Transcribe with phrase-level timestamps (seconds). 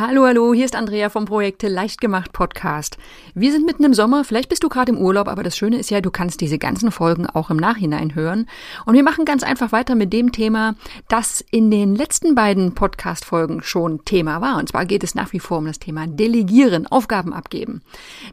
[0.00, 2.98] Hallo, hallo, hier ist Andrea vom Projekte Leichtgemacht Podcast.
[3.34, 5.90] Wir sind mitten im Sommer, vielleicht bist du gerade im Urlaub, aber das Schöne ist
[5.90, 8.46] ja, du kannst diese ganzen Folgen auch im Nachhinein hören.
[8.86, 10.76] Und wir machen ganz einfach weiter mit dem Thema,
[11.08, 14.58] das in den letzten beiden Podcast-Folgen schon Thema war.
[14.58, 17.82] Und zwar geht es nach wie vor um das Thema Delegieren, Aufgaben abgeben.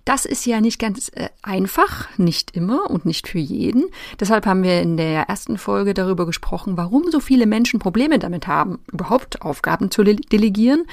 [0.03, 3.85] Das ist ja nicht ganz äh, einfach, nicht immer und nicht für jeden.
[4.20, 8.45] Deshalb haben wir in der ersten Folge darüber gesprochen, warum so viele Menschen Probleme damit
[8.45, 10.85] haben, überhaupt Aufgaben zu delegieren.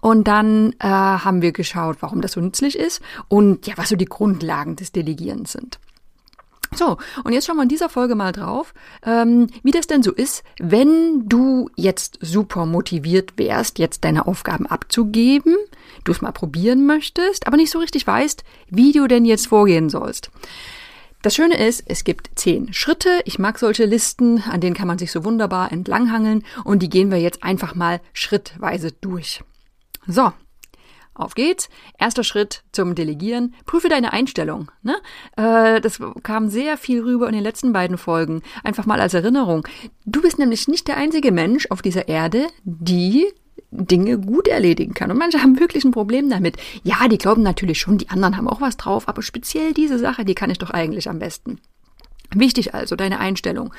[0.00, 3.88] Und und dann äh, haben wir geschaut, warum das so nützlich ist und ja, was
[3.88, 5.80] so die Grundlagen des Delegierens sind.
[6.72, 10.12] So, und jetzt schauen wir in dieser Folge mal drauf, ähm, wie das denn so
[10.12, 15.56] ist, wenn du jetzt super motiviert wärst, jetzt deine Aufgaben abzugeben,
[16.04, 19.88] du es mal probieren möchtest, aber nicht so richtig weißt, wie du denn jetzt vorgehen
[19.88, 20.30] sollst.
[21.22, 23.08] Das Schöne ist, es gibt zehn Schritte.
[23.24, 27.10] Ich mag solche Listen, an denen kann man sich so wunderbar entlanghangeln und die gehen
[27.10, 29.42] wir jetzt einfach mal schrittweise durch.
[30.06, 30.32] So,
[31.14, 31.68] auf geht's.
[31.98, 33.54] Erster Schritt zum Delegieren.
[33.66, 34.70] Prüfe deine Einstellung.
[34.82, 34.96] Ne?
[35.36, 38.42] Äh, das kam sehr viel rüber in den letzten beiden Folgen.
[38.64, 39.66] Einfach mal als Erinnerung.
[40.04, 43.26] Du bist nämlich nicht der einzige Mensch auf dieser Erde, die
[43.70, 45.10] Dinge gut erledigen kann.
[45.12, 46.56] Und manche haben wirklich ein Problem damit.
[46.82, 50.24] Ja, die glauben natürlich schon, die anderen haben auch was drauf, aber speziell diese Sache,
[50.24, 51.60] die kann ich doch eigentlich am besten.
[52.34, 53.72] Wichtig also, deine Einstellung.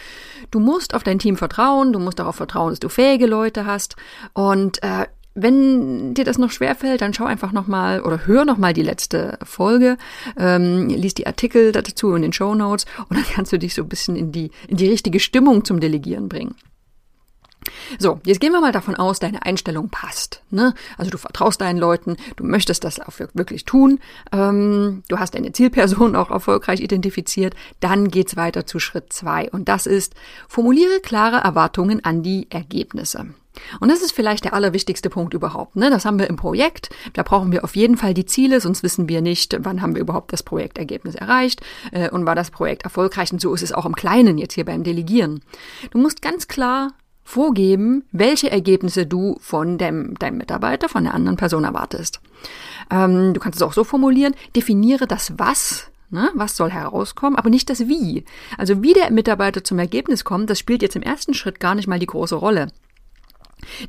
[0.51, 3.97] Du musst auf dein Team vertrauen, du musst darauf vertrauen, dass du fähige Leute hast.
[4.33, 8.81] Und äh, wenn dir das noch schwerfällt, dann schau einfach nochmal oder hör nochmal die
[8.81, 9.97] letzte Folge,
[10.37, 13.83] ähm, lies die Artikel dazu in den Show Notes und dann kannst du dich so
[13.83, 16.55] ein bisschen in die, in die richtige Stimmung zum Delegieren bringen.
[17.99, 20.41] So, jetzt gehen wir mal davon aus, deine Einstellung passt.
[20.49, 20.73] Ne?
[20.97, 23.99] Also du vertraust deinen Leuten, du möchtest das auch wirklich tun,
[24.31, 29.69] ähm, du hast deine Zielperson auch erfolgreich identifiziert, dann geht's weiter zu Schritt zwei und
[29.69, 30.13] das ist,
[30.47, 33.27] formuliere klare Erwartungen an die Ergebnisse.
[33.79, 35.75] Und das ist vielleicht der allerwichtigste Punkt überhaupt.
[35.75, 35.89] Ne?
[35.89, 36.89] Das haben wir im Projekt.
[37.13, 40.01] Da brauchen wir auf jeden Fall die Ziele, sonst wissen wir nicht, wann haben wir
[40.01, 41.61] überhaupt das Projektergebnis erreicht
[41.91, 43.31] äh, und war das Projekt erfolgreich.
[43.31, 45.41] Und so ist es auch im Kleinen jetzt hier beim Delegieren.
[45.91, 46.93] Du musst ganz klar
[47.25, 52.21] vorgeben, welche Ergebnisse du von dem, deinem Mitarbeiter, von der anderen Person erwartest.
[52.89, 56.29] Ähm, du kannst es auch so formulieren, definiere das Was Ne?
[56.35, 58.25] Was soll herauskommen, aber nicht das Wie.
[58.59, 61.87] Also wie der Mitarbeiter zum Ergebnis kommt, das spielt jetzt im ersten Schritt gar nicht
[61.87, 62.67] mal die große Rolle.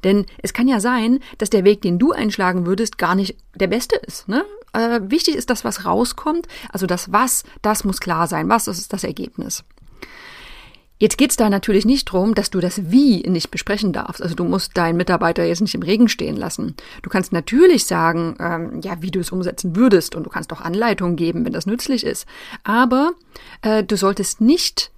[0.02, 3.66] Denn es kann ja sein, dass der Weg, den du einschlagen würdest, gar nicht der
[3.66, 4.28] beste ist.
[4.28, 4.44] Ne?
[4.72, 6.48] Äh, wichtig ist das, was rauskommt.
[6.70, 8.48] Also das Was, das muss klar sein.
[8.48, 9.62] Was ist das Ergebnis?
[10.98, 14.22] Jetzt geht's da natürlich nicht drum, dass du das Wie nicht besprechen darfst.
[14.22, 16.74] Also du musst deinen Mitarbeiter jetzt nicht im Regen stehen lassen.
[17.02, 20.62] Du kannst natürlich sagen, ähm, ja, wie du es umsetzen würdest und du kannst auch
[20.62, 22.26] Anleitungen geben, wenn das nützlich ist.
[22.64, 23.12] Aber
[23.60, 24.90] äh, du solltest nicht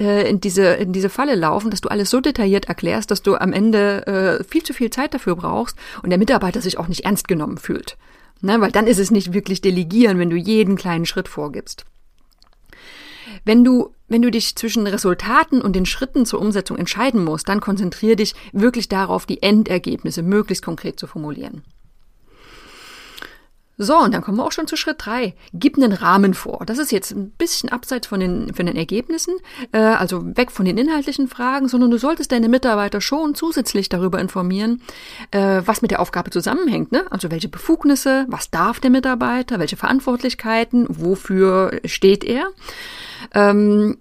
[0.00, 3.36] äh, in diese, in diese Falle laufen, dass du alles so detailliert erklärst, dass du
[3.36, 7.04] am Ende äh, viel zu viel Zeit dafür brauchst und der Mitarbeiter sich auch nicht
[7.04, 7.96] ernst genommen fühlt.
[8.40, 8.60] Ne?
[8.60, 11.84] Weil dann ist es nicht wirklich delegieren, wenn du jeden kleinen Schritt vorgibst.
[13.44, 17.60] Wenn du, wenn du dich zwischen Resultaten und den Schritten zur Umsetzung entscheiden musst, dann
[17.60, 21.62] konzentriere dich wirklich darauf, die Endergebnisse möglichst konkret zu formulieren.
[23.78, 25.34] So, und dann kommen wir auch schon zu Schritt drei.
[25.52, 26.64] Gib einen Rahmen vor.
[26.64, 29.34] Das ist jetzt ein bisschen abseits von den, von den Ergebnissen,
[29.72, 34.18] äh, also weg von den inhaltlichen Fragen, sondern du solltest deine Mitarbeiter schon zusätzlich darüber
[34.18, 34.80] informieren,
[35.30, 36.90] äh, was mit der Aufgabe zusammenhängt.
[36.90, 37.04] Ne?
[37.10, 42.46] Also welche Befugnisse, was darf der Mitarbeiter, welche Verantwortlichkeiten, wofür steht er.
[43.34, 43.98] Ähm,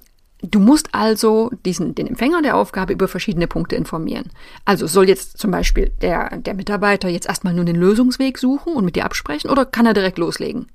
[0.52, 4.32] Du musst also diesen, den Empfänger der Aufgabe über verschiedene Punkte informieren.
[4.66, 8.86] Also soll jetzt zum Beispiel der, der Mitarbeiter jetzt erstmal nur den Lösungsweg suchen und
[8.86, 10.68] mit dir absprechen oder kann er direkt loslegen?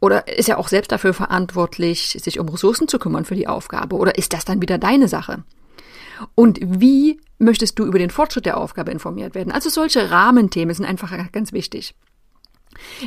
[0.00, 3.96] Oder ist er auch selbst dafür verantwortlich, sich um Ressourcen zu kümmern für die Aufgabe?
[3.96, 5.44] Oder ist das dann wieder deine Sache?
[6.34, 9.52] Und wie möchtest du über den Fortschritt der Aufgabe informiert werden?
[9.52, 11.94] Also solche Rahmenthemen sind einfach ganz wichtig.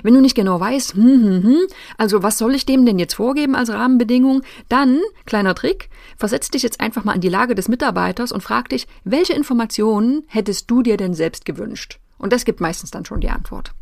[0.03, 1.67] Wenn du nicht genau weißt, hm, hm, hm,
[1.97, 6.63] also was soll ich dem denn jetzt vorgeben als Rahmenbedingung, dann, kleiner Trick, versetz dich
[6.63, 10.81] jetzt einfach mal in die Lage des Mitarbeiters und frag dich, welche Informationen hättest du
[10.81, 11.99] dir denn selbst gewünscht?
[12.17, 13.73] Und das gibt meistens dann schon die Antwort.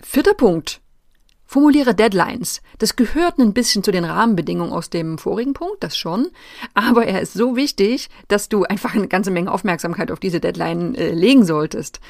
[0.00, 0.80] Vierter Punkt.
[1.50, 2.60] Formuliere Deadlines.
[2.76, 6.28] Das gehört ein bisschen zu den Rahmenbedingungen aus dem vorigen Punkt, das schon.
[6.74, 10.94] Aber er ist so wichtig, dass du einfach eine ganze Menge Aufmerksamkeit auf diese Deadline
[10.94, 12.00] äh, legen solltest.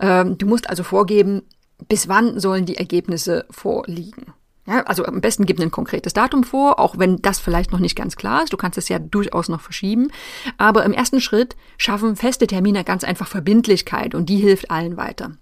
[0.00, 1.42] Ähm, du musst also vorgeben,
[1.86, 4.32] bis wann sollen die Ergebnisse vorliegen.
[4.66, 7.94] Ja, also am besten gib ein konkretes Datum vor, auch wenn das vielleicht noch nicht
[7.94, 8.52] ganz klar ist.
[8.52, 10.08] Du kannst es ja durchaus noch verschieben.
[10.56, 15.36] Aber im ersten Schritt schaffen feste Termine ganz einfach Verbindlichkeit und die hilft allen weiter.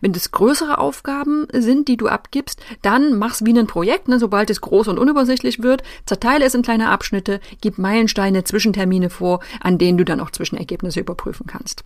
[0.00, 4.50] Wenn das größere Aufgaben sind, die du abgibst, dann mach's wie ein Projekt, ne, sobald
[4.50, 9.78] es groß und unübersichtlich wird, zerteile es in kleine Abschnitte, gib Meilensteine, Zwischentermine vor, an
[9.78, 11.84] denen du dann auch Zwischenergebnisse überprüfen kannst.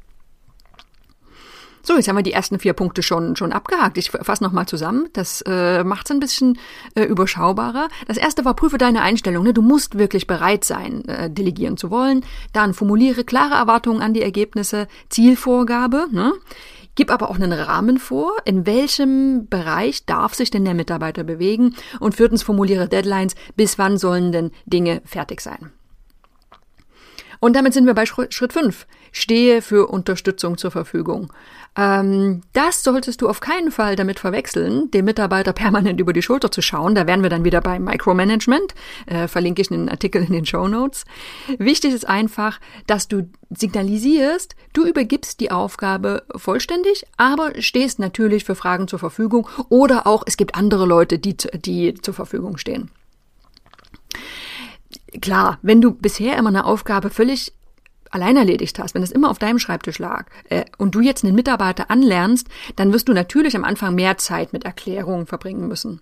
[1.87, 3.97] So, jetzt haben wir die ersten vier Punkte schon, schon abgehakt.
[3.97, 5.09] Ich fasse nochmal zusammen.
[5.13, 6.59] Das äh, macht es ein bisschen
[6.97, 7.87] äh, überschaubarer.
[8.09, 9.45] Das erste war, prüfe deine Einstellung.
[9.45, 9.55] Ne?
[9.55, 12.25] Du musst wirklich bereit sein, äh, delegieren zu wollen.
[12.53, 16.09] Dann formuliere klare Erwartungen an die Ergebnisse, Zielvorgabe.
[16.11, 16.33] Ne?
[16.97, 21.77] Gib aber auch einen Rahmen vor, in welchem Bereich darf sich denn der Mitarbeiter bewegen.
[22.01, 25.71] Und viertens formuliere Deadlines, bis wann sollen denn Dinge fertig sein.
[27.39, 28.87] Und damit sind wir bei Schritt 5.
[29.13, 31.33] Stehe für Unterstützung zur Verfügung.
[31.77, 36.51] Ähm, das solltest du auf keinen Fall damit verwechseln, dem Mitarbeiter permanent über die Schulter
[36.51, 36.95] zu schauen.
[36.95, 38.75] Da wären wir dann wieder beim Micromanagement.
[39.07, 41.05] Äh, verlinke ich einen Artikel in den Show Notes.
[41.59, 48.55] Wichtig ist einfach, dass du signalisierst, du übergibst die Aufgabe vollständig, aber stehst natürlich für
[48.55, 52.91] Fragen zur Verfügung oder auch es gibt andere Leute, die, die zur Verfügung stehen.
[55.21, 57.53] Klar, wenn du bisher immer eine Aufgabe völlig
[58.11, 61.35] allein erledigt hast, wenn es immer auf deinem Schreibtisch lag äh, und du jetzt einen
[61.35, 66.01] Mitarbeiter anlernst, dann wirst du natürlich am Anfang mehr Zeit mit Erklärungen verbringen müssen.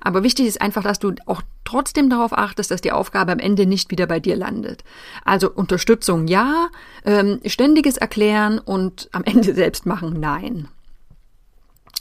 [0.00, 3.66] Aber wichtig ist einfach, dass du auch trotzdem darauf achtest, dass die Aufgabe am Ende
[3.66, 4.84] nicht wieder bei dir landet.
[5.24, 6.68] Also Unterstützung ja,
[7.04, 10.68] ähm, ständiges Erklären und am Ende selbst machen nein.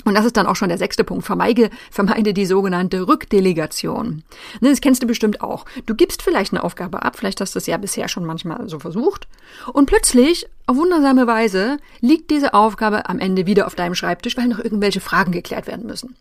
[0.04, 1.26] Und das ist dann auch schon der sechste Punkt.
[1.26, 4.24] Vermeide, vermeide die sogenannte Rückdelegation.
[4.60, 5.66] Ne, das kennst du bestimmt auch.
[5.86, 8.80] Du gibst vielleicht eine Aufgabe ab, vielleicht hast du es ja bisher schon manchmal so
[8.80, 9.28] versucht.
[9.74, 14.48] Und plötzlich, auf wundersame Weise, liegt diese Aufgabe am Ende wieder auf deinem Schreibtisch, weil
[14.48, 16.16] noch irgendwelche Fragen geklärt werden müssen.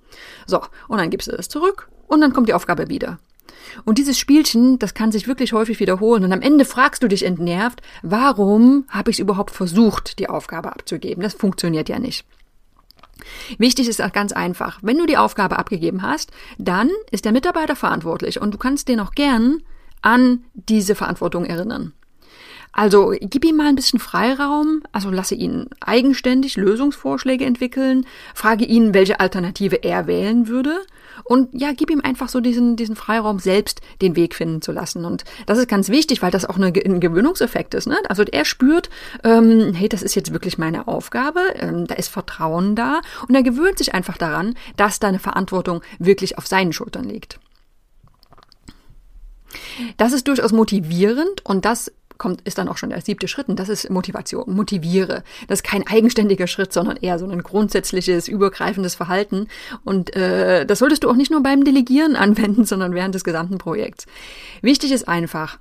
[0.46, 3.18] So, und dann gibst du es zurück und dann kommt die Aufgabe wieder.
[3.84, 6.24] Und dieses Spielchen, das kann sich wirklich häufig wiederholen.
[6.24, 10.72] Und am Ende fragst du dich entnervt, warum habe ich es überhaupt versucht, die Aufgabe
[10.72, 11.22] abzugeben?
[11.22, 12.24] Das funktioniert ja nicht.
[13.58, 14.78] Wichtig ist auch ganz einfach.
[14.82, 19.00] Wenn du die Aufgabe abgegeben hast, dann ist der Mitarbeiter verantwortlich und du kannst den
[19.00, 19.62] auch gern
[20.02, 21.92] an diese Verantwortung erinnern.
[22.74, 28.04] Also gib ihm mal ein bisschen Freiraum, also lasse ihn eigenständig Lösungsvorschläge entwickeln,
[28.34, 30.80] frage ihn, welche Alternative er wählen würde
[31.22, 35.04] und ja, gib ihm einfach so diesen, diesen Freiraum, selbst den Weg finden zu lassen.
[35.04, 37.86] Und das ist ganz wichtig, weil das auch eine, ein Gewöhnungseffekt ist.
[37.86, 37.96] Ne?
[38.08, 38.90] Also er spürt,
[39.22, 43.44] ähm, hey, das ist jetzt wirklich meine Aufgabe, ähm, da ist Vertrauen da und er
[43.44, 47.38] gewöhnt sich einfach daran, dass deine Verantwortung wirklich auf seinen Schultern liegt.
[49.96, 53.58] Das ist durchaus motivierend und das kommt, ist dann auch schon der siebte Schritt und
[53.58, 54.54] das ist Motivation.
[54.54, 55.22] Motiviere.
[55.48, 59.48] Das ist kein eigenständiger Schritt, sondern eher so ein grundsätzliches, übergreifendes Verhalten.
[59.84, 63.58] Und äh, das solltest du auch nicht nur beim Delegieren anwenden, sondern während des gesamten
[63.58, 64.06] Projekts.
[64.62, 65.58] Wichtig ist einfach,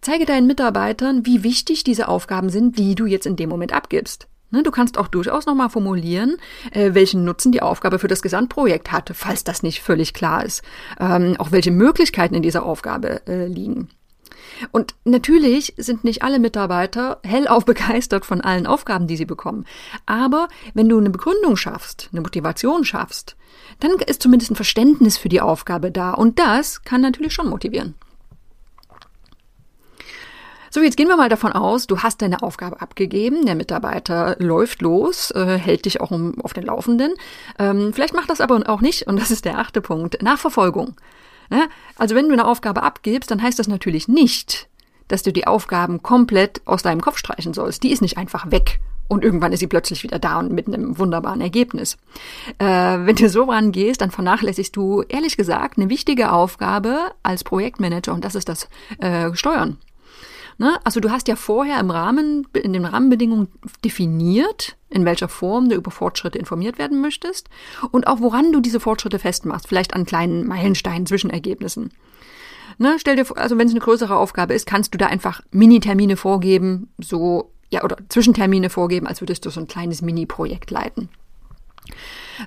[0.00, 4.28] zeige deinen Mitarbeitern, wie wichtig diese Aufgaben sind, die du jetzt in dem Moment abgibst.
[4.52, 6.36] Ne, du kannst auch durchaus nochmal formulieren,
[6.70, 10.62] äh, welchen Nutzen die Aufgabe für das Gesamtprojekt hat, falls das nicht völlig klar ist.
[11.00, 13.88] Ähm, auch welche Möglichkeiten in dieser Aufgabe äh, liegen.
[14.72, 19.66] Und natürlich sind nicht alle Mitarbeiter hellauf begeistert von allen Aufgaben, die sie bekommen.
[20.06, 23.36] Aber wenn du eine Begründung schaffst, eine Motivation schaffst,
[23.80, 26.12] dann ist zumindest ein Verständnis für die Aufgabe da.
[26.12, 27.94] Und das kann natürlich schon motivieren.
[30.76, 34.82] So, jetzt gehen wir mal davon aus, du hast deine Aufgabe abgegeben, der Mitarbeiter läuft
[34.82, 37.14] los, äh, hält dich auch um, auf den Laufenden.
[37.58, 40.94] Ähm, vielleicht macht das aber auch nicht, und das ist der achte Punkt, Nachverfolgung.
[41.96, 44.68] Also wenn du eine Aufgabe abgibst, dann heißt das natürlich nicht,
[45.08, 47.82] dass du die Aufgaben komplett aus deinem Kopf streichen sollst.
[47.82, 50.98] Die ist nicht einfach weg und irgendwann ist sie plötzlich wieder da und mit einem
[50.98, 51.96] wunderbaren Ergebnis.
[52.58, 58.12] Äh, wenn du so rangehst, dann vernachlässigst du ehrlich gesagt eine wichtige Aufgabe als Projektmanager
[58.12, 59.78] und das ist das äh, Steuern.
[60.58, 60.78] Ne?
[60.84, 63.48] Also du hast ja vorher im Rahmen, in den Rahmenbedingungen
[63.84, 67.48] definiert, in welcher Form du über Fortschritte informiert werden möchtest
[67.90, 71.90] und auch woran du diese Fortschritte festmachst, vielleicht an kleinen Meilensteinen, Zwischenergebnissen.
[72.78, 75.40] Ne, stell dir vor, also wenn es eine größere Aufgabe ist, kannst du da einfach
[75.50, 81.08] Mini-Termine vorgeben, so, ja, oder Zwischentermine vorgeben, als würdest du so ein kleines Mini-Projekt leiten.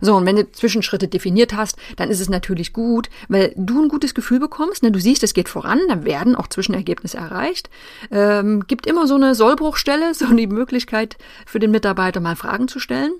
[0.01, 3.89] So, und wenn du Zwischenschritte definiert hast, dann ist es natürlich gut, weil du ein
[3.89, 4.83] gutes Gefühl bekommst.
[4.83, 4.91] Ne?
[4.91, 7.69] Du siehst, es geht voran, dann werden auch Zwischenergebnisse erreicht.
[8.11, 12.79] Ähm, gibt immer so eine Sollbruchstelle, so die Möglichkeit für den Mitarbeiter mal Fragen zu
[12.79, 13.13] stellen.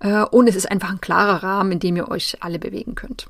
[0.00, 3.26] Äh, und es ist einfach ein klarer Rahmen, in dem ihr euch alle bewegen könnt.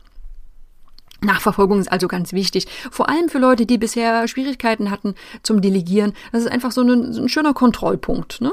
[1.25, 6.15] Nachverfolgung ist also ganz wichtig, vor allem für Leute, die bisher Schwierigkeiten hatten zum Delegieren.
[6.33, 8.41] Das ist einfach so ein, so ein schöner Kontrollpunkt.
[8.41, 8.53] Ne?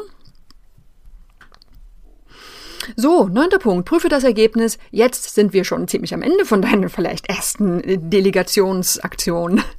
[2.95, 3.87] So, neunter Punkt.
[3.87, 4.77] Prüfe das Ergebnis.
[4.91, 9.63] Jetzt sind wir schon ziemlich am Ende von deinen vielleicht ersten äh, Delegationsaktionen.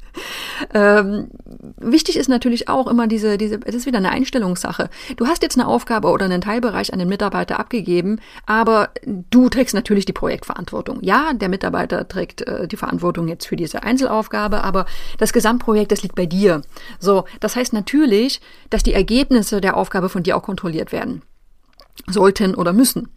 [0.74, 1.28] Ähm,
[1.78, 4.90] wichtig ist natürlich auch immer diese, diese, das ist wieder eine Einstellungssache.
[5.16, 9.74] Du hast jetzt eine Aufgabe oder einen Teilbereich an den Mitarbeiter abgegeben, aber du trägst
[9.74, 10.98] natürlich die Projektverantwortung.
[11.00, 14.84] Ja, der Mitarbeiter trägt äh, die Verantwortung jetzt für diese Einzelaufgabe, aber
[15.18, 16.62] das Gesamtprojekt, das liegt bei dir.
[16.98, 21.22] So, das heißt natürlich, dass die Ergebnisse der Aufgabe von dir auch kontrolliert werden
[22.06, 23.08] sollten oder müssen.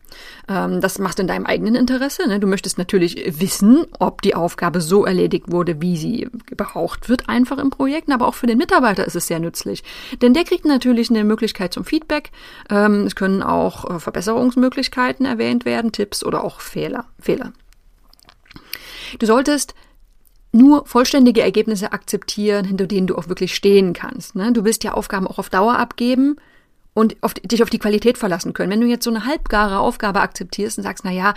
[0.47, 2.27] Ähm, das machst du in deinem eigenen Interesse.
[2.27, 2.39] Ne?
[2.39, 7.57] Du möchtest natürlich wissen, ob die Aufgabe so erledigt wurde, wie sie gebraucht wird, einfach
[7.57, 8.11] im Projekt.
[8.11, 9.83] Aber auch für den Mitarbeiter ist es sehr nützlich.
[10.21, 12.31] Denn der kriegt natürlich eine Möglichkeit zum Feedback.
[12.69, 17.05] Ähm, es können auch äh, Verbesserungsmöglichkeiten erwähnt werden, Tipps oder auch Fehler.
[17.19, 17.53] Fehler.
[19.19, 19.75] Du solltest
[20.51, 24.35] nur vollständige Ergebnisse akzeptieren, hinter denen du auch wirklich stehen kannst.
[24.35, 24.51] Ne?
[24.53, 26.37] Du willst ja Aufgaben auch auf Dauer abgeben
[26.93, 28.71] und auf, dich auf die Qualität verlassen können.
[28.71, 31.33] Wenn du jetzt so eine halbgare Aufgabe akzeptierst und sagst, na ja,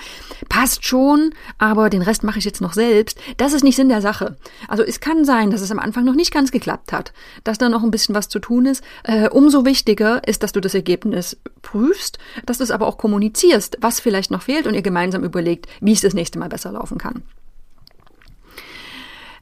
[0.49, 4.03] passt schon, aber den Rest mache ich jetzt noch selbst, das ist nicht Sinn der
[4.03, 4.37] Sache.
[4.69, 7.13] Also es kann sein, dass es am Anfang noch nicht ganz geklappt hat,
[7.45, 8.85] dass da noch ein bisschen was zu tun ist.
[9.05, 13.79] Äh, umso wichtiger ist, dass du das Ergebnis prüfst, dass du es aber auch kommunizierst,
[13.81, 16.99] was vielleicht noch fehlt und ihr gemeinsam überlegt, wie es das nächste Mal besser laufen
[16.99, 17.23] kann.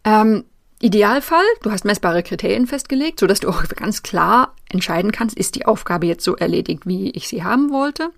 [0.05, 0.45] Ähm,
[0.85, 5.65] Idealfall, du hast messbare Kriterien festgelegt, sodass du auch ganz klar entscheiden kannst, ist die
[5.65, 8.11] Aufgabe jetzt so erledigt, wie ich sie haben wollte.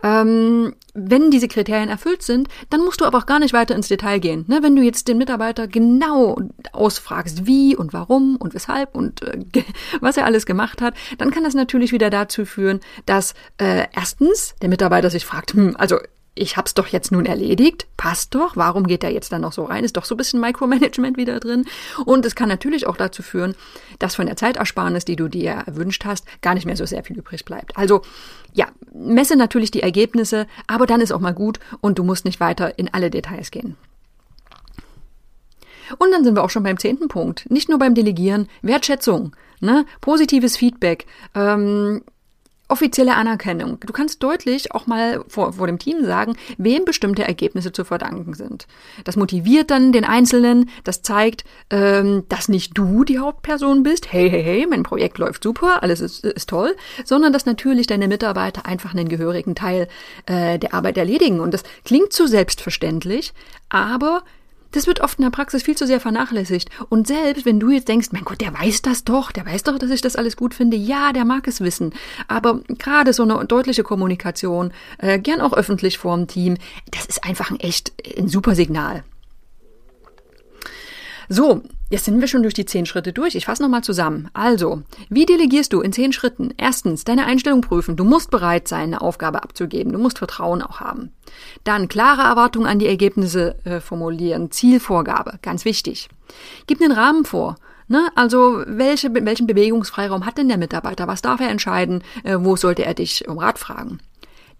[0.00, 3.88] Ähm, wenn diese Kriterien erfüllt sind, dann musst du aber auch gar nicht weiter ins
[3.88, 4.44] Detail gehen.
[4.46, 4.62] Ne?
[4.62, 6.38] Wenn du jetzt den Mitarbeiter genau
[6.70, 9.40] ausfragst, wie und warum und weshalb und äh,
[10.00, 14.54] was er alles gemacht hat, dann kann das natürlich wieder dazu führen, dass äh, erstens
[14.62, 15.98] der Mitarbeiter sich fragt, hm, also
[16.34, 19.64] ich hab's doch jetzt nun erledigt, passt doch, warum geht er jetzt dann noch so
[19.64, 19.84] rein?
[19.84, 21.64] Ist doch so ein bisschen Micromanagement wieder drin.
[22.04, 23.54] Und es kann natürlich auch dazu führen,
[24.00, 27.16] dass von der Zeitersparnis, die du dir erwünscht hast, gar nicht mehr so sehr viel
[27.16, 27.76] übrig bleibt.
[27.76, 28.02] Also
[28.52, 32.40] ja, messe natürlich die Ergebnisse, aber dann ist auch mal gut und du musst nicht
[32.40, 33.76] weiter in alle Details gehen.
[35.98, 37.48] Und dann sind wir auch schon beim zehnten Punkt.
[37.50, 39.84] Nicht nur beim Delegieren, Wertschätzung, ne?
[40.00, 41.06] positives Feedback.
[41.34, 42.02] Ähm,
[42.74, 43.78] offizielle Anerkennung.
[43.86, 48.34] Du kannst deutlich auch mal vor, vor dem Team sagen, wem bestimmte Ergebnisse zu verdanken
[48.34, 48.66] sind.
[49.04, 54.28] Das motiviert dann den Einzelnen, das zeigt, ähm, dass nicht du die Hauptperson bist, hey,
[54.28, 58.66] hey, hey, mein Projekt läuft super, alles ist, ist toll, sondern dass natürlich deine Mitarbeiter
[58.66, 59.86] einfach einen gehörigen Teil
[60.26, 61.38] äh, der Arbeit erledigen.
[61.38, 63.34] Und das klingt zu selbstverständlich,
[63.68, 64.24] aber
[64.74, 66.68] das wird oft in der Praxis viel zu sehr vernachlässigt.
[66.88, 69.78] Und selbst wenn du jetzt denkst, mein Gott, der weiß das doch, der weiß doch,
[69.78, 70.76] dass ich das alles gut finde.
[70.76, 71.92] Ja, der mag es wissen.
[72.26, 76.56] Aber gerade so eine deutliche Kommunikation, äh, gern auch öffentlich vor dem Team,
[76.90, 79.04] das ist einfach ein echt ein super Signal.
[81.28, 81.62] So,
[81.94, 83.36] jetzt sind wir schon durch die zehn Schritte durch.
[83.36, 84.28] Ich fasse nochmal zusammen.
[84.32, 86.52] Also, wie delegierst du in zehn Schritten?
[86.56, 87.94] Erstens, deine Einstellung prüfen.
[87.94, 89.92] Du musst bereit sein, eine Aufgabe abzugeben.
[89.92, 91.12] Du musst Vertrauen auch haben.
[91.62, 94.50] Dann klare Erwartungen an die Ergebnisse äh, formulieren.
[94.50, 96.08] Zielvorgabe, ganz wichtig.
[96.66, 97.56] Gib einen Rahmen vor.
[97.86, 98.08] Ne?
[98.16, 101.06] Also welche, welchen Bewegungsfreiraum hat denn der Mitarbeiter?
[101.06, 102.02] Was darf er entscheiden?
[102.24, 104.00] Äh, wo sollte er dich um Rat fragen?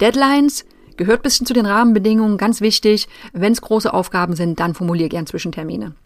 [0.00, 3.08] Deadlines, gehört bisschen zu den Rahmenbedingungen, ganz wichtig.
[3.32, 5.96] Wenn es große Aufgaben sind, dann formulier gern Zwischentermine.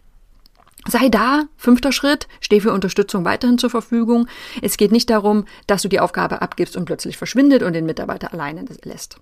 [0.87, 4.27] Sei da, fünfter Schritt, steh für Unterstützung weiterhin zur Verfügung.
[4.61, 8.33] Es geht nicht darum, dass du die Aufgabe abgibst und plötzlich verschwindet und den Mitarbeiter
[8.33, 9.17] alleine lässt.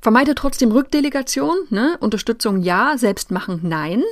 [0.00, 1.96] Vermeide trotzdem Rückdelegation, ne?
[2.00, 4.02] Unterstützung ja, selbst machen nein.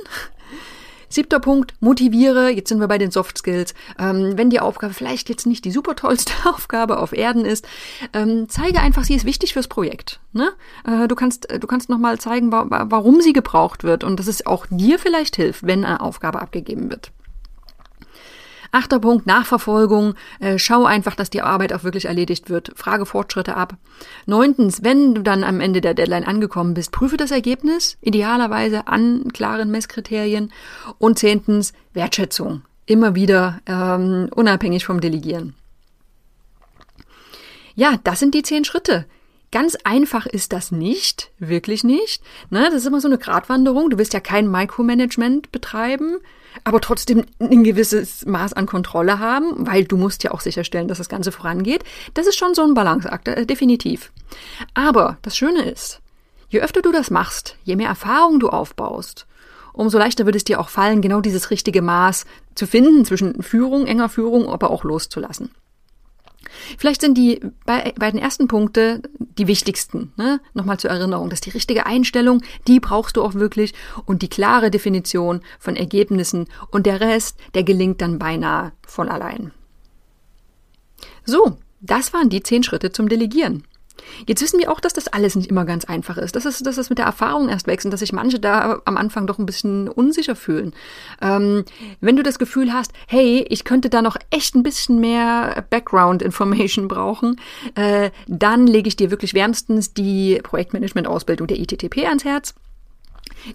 [1.13, 3.75] Siebter Punkt, motiviere, jetzt sind wir bei den Soft Skills.
[3.99, 7.67] Ähm, wenn die Aufgabe vielleicht jetzt nicht die super tollste Aufgabe auf Erden ist,
[8.13, 10.21] ähm, zeige einfach, sie ist wichtig fürs Projekt.
[10.31, 10.49] Ne?
[10.87, 14.47] Äh, du kannst, du kannst nochmal zeigen, wa warum sie gebraucht wird und dass es
[14.47, 17.11] auch dir vielleicht hilft, wenn eine Aufgabe abgegeben wird.
[18.73, 20.15] Achter Punkt, Nachverfolgung.
[20.39, 22.71] Äh, schau einfach, dass die Arbeit auch wirklich erledigt wird.
[22.75, 23.77] Frage Fortschritte ab.
[24.25, 29.31] Neuntens, wenn du dann am Ende der Deadline angekommen bist, prüfe das Ergebnis, idealerweise an
[29.31, 30.51] klaren Messkriterien.
[30.97, 32.63] Und zehntens, Wertschätzung.
[32.87, 35.53] Immer wieder ähm, unabhängig vom Delegieren.
[37.75, 39.05] Ja, das sind die zehn Schritte.
[39.51, 42.23] Ganz einfach ist das nicht, wirklich nicht.
[42.49, 43.91] Ne, das ist immer so eine Gratwanderung.
[43.91, 46.17] Du willst ja kein Micromanagement betreiben
[46.63, 50.97] aber trotzdem ein gewisses Maß an Kontrolle haben, weil du musst ja auch sicherstellen, dass
[50.97, 51.83] das Ganze vorangeht.
[52.13, 54.11] Das ist schon so ein Balanceakt, äh, definitiv.
[54.73, 56.01] Aber das Schöne ist,
[56.49, 59.25] je öfter du das machst, je mehr Erfahrung du aufbaust,
[59.73, 63.87] umso leichter wird es dir auch fallen, genau dieses richtige Maß zu finden zwischen Führung,
[63.87, 65.51] enger Führung, aber auch loszulassen.
[66.77, 70.13] Vielleicht sind die beiden ersten Punkte die wichtigsten.
[70.17, 70.39] Ne?
[70.53, 73.73] Nochmal zur Erinnerung, dass die richtige Einstellung, die brauchst du auch wirklich
[74.05, 79.51] und die klare Definition von Ergebnissen und der Rest, der gelingt dann beinahe von allein.
[81.25, 83.63] So, das waren die zehn Schritte zum Delegieren.
[84.25, 86.35] Jetzt wissen wir auch, dass das alles nicht immer ganz einfach ist.
[86.35, 88.97] Dass es, dass es mit der Erfahrung erst wächst und dass sich manche da am
[88.97, 90.73] Anfang doch ein bisschen unsicher fühlen.
[91.21, 91.63] Ähm,
[92.01, 96.21] wenn du das Gefühl hast, hey, ich könnte da noch echt ein bisschen mehr Background
[96.21, 97.39] Information brauchen,
[97.75, 102.55] äh, dann lege ich dir wirklich wärmstens die Projektmanagement-Ausbildung der ITTP ans Herz.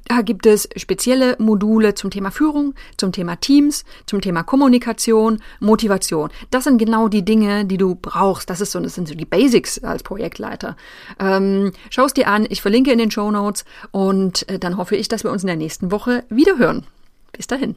[0.07, 6.31] Da gibt es spezielle Module zum Thema Führung, zum Thema Teams, zum Thema Kommunikation, Motivation.
[6.51, 8.51] Das sind genau die Dinge, die du brauchst.
[8.51, 10.77] Das, ist so, das sind so die Basics als Projektleiter.
[11.19, 14.97] Ähm, Schau es dir an, ich verlinke in den Show Notes und äh, dann hoffe
[14.97, 16.87] ich, dass wir uns in der nächsten Woche wieder hören.
[17.33, 17.77] Bis dahin.